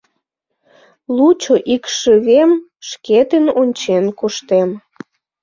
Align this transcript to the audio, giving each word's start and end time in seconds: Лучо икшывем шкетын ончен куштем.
Лучо 1.15 1.55
икшывем 1.73 2.51
шкетын 2.87 3.45
ончен 3.61 4.05
куштем. 4.19 4.69